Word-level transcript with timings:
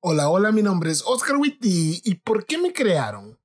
Hola, 0.00 0.28
hola, 0.28 0.52
mi 0.52 0.62
nombre 0.62 0.92
es 0.92 1.02
Oscar 1.04 1.38
Witty. 1.38 2.02
¿Y 2.04 2.14
por 2.14 2.46
qué 2.46 2.56
me 2.56 2.72
crearon? 2.72 3.36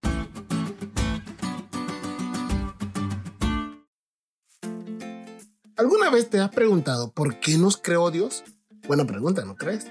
¿Alguna 5.76 6.12
vez 6.12 6.30
te 6.30 6.40
has 6.40 6.52
preguntado 6.52 7.12
por 7.12 7.40
qué 7.40 7.58
nos 7.58 7.78
creó 7.78 8.12
Dios? 8.12 8.44
Buena 8.86 9.04
pregunta, 9.04 9.44
¿no 9.46 9.56
crees? 9.56 9.88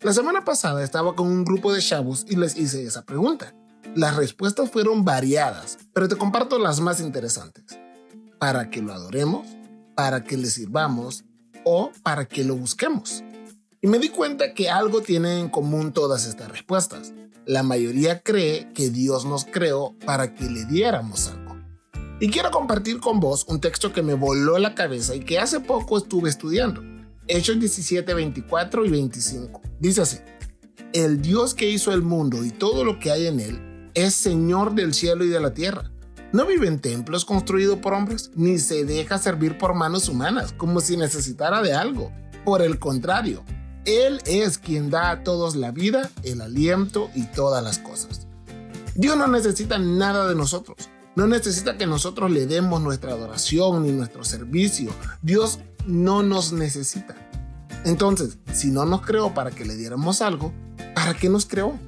La 0.00 0.14
semana 0.14 0.42
pasada 0.42 0.82
estaba 0.82 1.14
con 1.14 1.26
un 1.26 1.44
grupo 1.44 1.70
de 1.70 1.82
chavos 1.82 2.24
y 2.26 2.36
les 2.36 2.56
hice 2.56 2.82
esa 2.84 3.04
pregunta. 3.04 3.54
Las 3.94 4.16
respuestas 4.16 4.70
fueron 4.70 5.04
variadas, 5.04 5.76
pero 5.92 6.08
te 6.08 6.16
comparto 6.16 6.58
las 6.58 6.80
más 6.80 6.98
interesantes. 6.98 7.78
¿Para 8.38 8.70
que 8.70 8.80
lo 8.80 8.94
adoremos? 8.94 9.46
¿Para 9.94 10.24
que 10.24 10.38
le 10.38 10.46
sirvamos? 10.46 11.24
¿O 11.62 11.92
para 12.02 12.24
que 12.24 12.42
lo 12.42 12.56
busquemos? 12.56 13.22
Y 13.80 13.88
me 13.88 13.98
di 13.98 14.08
cuenta 14.08 14.54
que 14.54 14.70
algo 14.70 15.02
tiene 15.02 15.38
en 15.38 15.48
común 15.48 15.92
todas 15.92 16.26
estas 16.26 16.50
respuestas. 16.50 17.12
La 17.44 17.62
mayoría 17.62 18.22
cree 18.22 18.72
que 18.72 18.90
Dios 18.90 19.24
nos 19.24 19.44
creó 19.44 19.94
para 20.04 20.34
que 20.34 20.48
le 20.48 20.64
diéramos 20.64 21.28
algo. 21.28 21.56
Y 22.18 22.30
quiero 22.30 22.50
compartir 22.50 22.98
con 22.98 23.20
vos 23.20 23.44
un 23.48 23.60
texto 23.60 23.92
que 23.92 24.02
me 24.02 24.14
voló 24.14 24.58
la 24.58 24.74
cabeza 24.74 25.14
y 25.14 25.20
que 25.20 25.38
hace 25.38 25.60
poco 25.60 25.98
estuve 25.98 26.30
estudiando. 26.30 26.82
Hechos 27.28 27.60
17, 27.60 28.14
24 28.14 28.86
y 28.86 28.90
25. 28.90 29.60
Dice 29.78 30.00
así. 30.00 30.18
El 30.92 31.20
Dios 31.20 31.54
que 31.54 31.68
hizo 31.68 31.92
el 31.92 32.00
mundo 32.00 32.42
y 32.44 32.50
todo 32.50 32.84
lo 32.84 32.98
que 32.98 33.10
hay 33.10 33.26
en 33.26 33.40
él 33.40 33.90
es 33.92 34.14
Señor 34.14 34.74
del 34.74 34.94
cielo 34.94 35.24
y 35.24 35.28
de 35.28 35.40
la 35.40 35.52
tierra. 35.52 35.90
No 36.32 36.46
vive 36.46 36.68
en 36.68 36.80
templos 36.80 37.24
construidos 37.24 37.78
por 37.78 37.92
hombres, 37.92 38.30
ni 38.34 38.58
se 38.58 38.84
deja 38.84 39.18
servir 39.18 39.58
por 39.58 39.74
manos 39.74 40.08
humanas, 40.08 40.52
como 40.52 40.80
si 40.80 40.96
necesitara 40.96 41.62
de 41.62 41.74
algo. 41.74 42.12
Por 42.44 42.62
el 42.62 42.78
contrario, 42.78 43.44
él 43.86 44.20
es 44.26 44.58
quien 44.58 44.90
da 44.90 45.10
a 45.10 45.22
todos 45.22 45.56
la 45.56 45.70
vida, 45.70 46.10
el 46.22 46.40
aliento 46.40 47.10
y 47.14 47.24
todas 47.26 47.62
las 47.62 47.78
cosas. 47.78 48.26
Dios 48.94 49.16
no 49.16 49.26
necesita 49.28 49.78
nada 49.78 50.28
de 50.28 50.34
nosotros. 50.34 50.90
No 51.14 51.26
necesita 51.26 51.78
que 51.78 51.86
nosotros 51.86 52.30
le 52.30 52.46
demos 52.46 52.82
nuestra 52.82 53.12
adoración 53.12 53.84
ni 53.84 53.92
nuestro 53.92 54.24
servicio. 54.24 54.90
Dios 55.22 55.60
no 55.86 56.22
nos 56.22 56.52
necesita. 56.52 57.14
Entonces, 57.84 58.38
si 58.52 58.70
no 58.70 58.84
nos 58.84 59.02
creó 59.02 59.32
para 59.32 59.50
que 59.50 59.64
le 59.64 59.76
diéramos 59.76 60.20
algo, 60.20 60.52
¿para 60.94 61.14
qué 61.14 61.28
nos 61.28 61.46
creó? 61.46 61.78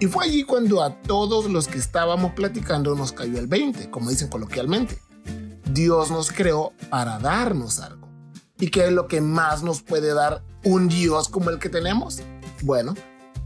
Y 0.00 0.06
fue 0.06 0.24
allí 0.24 0.44
cuando 0.44 0.82
a 0.82 1.02
todos 1.02 1.50
los 1.50 1.68
que 1.68 1.78
estábamos 1.78 2.32
platicando 2.32 2.94
nos 2.94 3.12
cayó 3.12 3.38
el 3.38 3.46
20, 3.46 3.90
como 3.90 4.10
dicen 4.10 4.28
coloquialmente. 4.28 4.98
Dios 5.70 6.10
nos 6.10 6.30
creó 6.30 6.72
para 6.90 7.18
darnos 7.18 7.80
algo. 7.80 8.08
¿Y 8.58 8.68
qué 8.68 8.86
es 8.86 8.92
lo 8.92 9.08
que 9.08 9.20
más 9.20 9.62
nos 9.62 9.82
puede 9.82 10.14
dar 10.14 10.44
un 10.64 10.88
Dios 10.88 11.28
como 11.28 11.50
el 11.50 11.58
que 11.58 11.68
tenemos? 11.68 12.20
Bueno, 12.62 12.94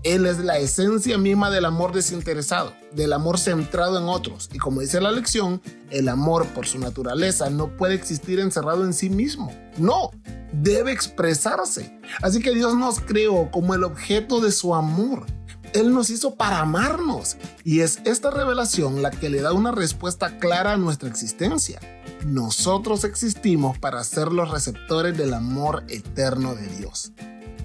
Él 0.02 0.26
es 0.26 0.38
la 0.38 0.58
esencia 0.58 1.18
misma 1.18 1.50
del 1.50 1.64
amor 1.64 1.92
desinteresado, 1.92 2.72
del 2.92 3.12
amor 3.12 3.38
centrado 3.38 3.98
en 3.98 4.04
otros. 4.04 4.48
Y 4.52 4.58
como 4.58 4.80
dice 4.80 5.00
la 5.00 5.12
lección, 5.12 5.60
el 5.90 6.08
amor 6.08 6.46
por 6.48 6.66
su 6.66 6.78
naturaleza 6.78 7.50
no 7.50 7.76
puede 7.76 7.94
existir 7.94 8.40
encerrado 8.40 8.84
en 8.84 8.92
sí 8.92 9.10
mismo. 9.10 9.52
No, 9.78 10.10
debe 10.52 10.92
expresarse. 10.92 11.98
Así 12.22 12.40
que 12.40 12.54
Dios 12.54 12.74
nos 12.74 13.00
creó 13.00 13.50
como 13.50 13.74
el 13.74 13.84
objeto 13.84 14.40
de 14.40 14.52
su 14.52 14.74
amor. 14.74 15.26
Él 15.72 15.92
nos 15.92 16.10
hizo 16.10 16.36
para 16.36 16.60
amarnos. 16.60 17.36
Y 17.64 17.80
es 17.80 18.00
esta 18.04 18.30
revelación 18.30 19.02
la 19.02 19.10
que 19.10 19.28
le 19.28 19.42
da 19.42 19.52
una 19.52 19.72
respuesta 19.72 20.38
clara 20.38 20.72
a 20.72 20.76
nuestra 20.76 21.08
existencia. 21.08 21.80
Nosotros 22.26 23.04
existimos 23.04 23.78
para 23.78 24.02
ser 24.02 24.32
los 24.32 24.50
receptores 24.50 25.16
del 25.16 25.32
amor 25.32 25.84
eterno 25.88 26.56
de 26.56 26.66
Dios. 26.66 27.12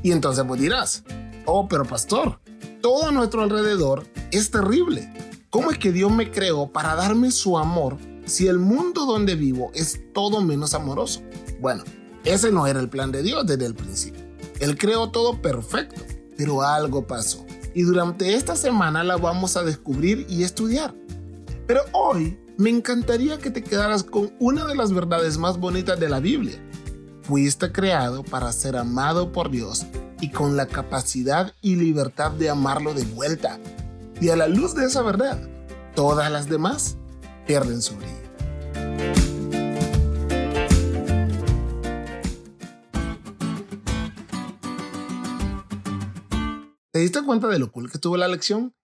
Y 0.04 0.12
entonces 0.12 0.46
vos 0.46 0.60
dirás, 0.60 1.04
oh, 1.48 1.68
pero 1.68 1.84
pastor, 1.84 2.40
todo 2.80 3.08
a 3.08 3.12
nuestro 3.12 3.42
alrededor 3.42 4.06
es 4.30 4.52
terrible. 4.52 5.12
¿Cómo 5.50 5.72
es 5.72 5.80
que 5.80 5.92
Dios 5.92 6.12
me 6.12 6.30
creó 6.30 6.72
para 6.72 6.94
darme 6.94 7.32
su 7.32 7.58
amor 7.58 7.98
si 8.26 8.46
el 8.46 8.60
mundo 8.60 9.08
donde 9.08 9.34
vivo 9.34 9.72
es 9.74 10.00
todo 10.14 10.42
menos 10.42 10.76
amoroso? 10.76 11.24
Bueno, 11.60 11.84
ese 12.24 12.52
no 12.52 12.68
era 12.68 12.80
el 12.80 12.88
plan 12.88 13.12
de 13.12 13.24
Dios 13.24 13.48
desde 13.48 13.66
el 13.66 13.74
principio. 13.74 14.22
Él 14.60 14.78
creó 14.78 15.10
todo 15.10 15.42
perfecto, 15.42 16.04
pero 16.38 16.62
algo 16.62 17.08
pasó. 17.08 17.44
Y 17.74 17.82
durante 17.82 18.36
esta 18.36 18.56
semana 18.56 19.04
la 19.04 19.18
vamos 19.18 19.58
a 19.58 19.64
descubrir 19.64 20.28
y 20.30 20.44
estudiar. 20.44 20.94
Pero 21.72 21.86
hoy 21.94 22.38
me 22.58 22.70
encantaría 22.70 23.38
que 23.38 23.50
te 23.50 23.64
quedaras 23.64 24.04
con 24.04 24.34
una 24.42 24.66
de 24.66 24.76
las 24.76 24.92
verdades 24.92 25.38
más 25.38 25.58
bonitas 25.58 25.98
de 25.98 26.10
la 26.10 26.20
Biblia. 26.20 26.62
Fuiste 27.22 27.72
creado 27.72 28.26
para 28.26 28.52
ser 28.52 28.76
amado 28.76 29.32
por 29.32 29.50
Dios 29.50 29.86
y 30.20 30.32
con 30.32 30.58
la 30.58 30.66
capacidad 30.66 31.54
y 31.62 31.78
libertad 31.78 32.32
de 32.32 32.50
amarlo 32.50 32.94
de 32.94 33.06
vuelta. 33.06 33.58
Y 34.20 34.28
a 34.28 34.36
la 34.36 34.50
luz 34.50 34.76
de 34.76 34.84
esa 34.84 35.02
verdad, 35.02 35.40
todas 35.96 36.30
las 36.30 36.50
demás 36.50 36.98
pierden 37.48 37.82
su 37.82 37.96
brillo. 37.96 38.18
¿Te 46.92 47.00
diste 47.00 47.24
cuenta 47.24 47.48
de 47.48 47.60
lo 47.60 47.72
cool 47.72 47.90
que 47.90 47.96
estuvo 47.96 48.18
la 48.18 48.28
lección? 48.28 48.74